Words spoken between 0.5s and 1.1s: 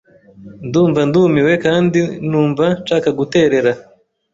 Ndumva